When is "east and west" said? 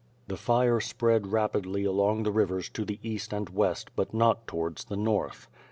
3.03-3.91